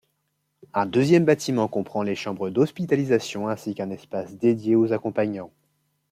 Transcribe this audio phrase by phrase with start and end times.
[0.73, 5.51] Un deuxième bâtiment comprend les chambres d'hospitalisation ainsi qu'un espace dédié aux accompagnants.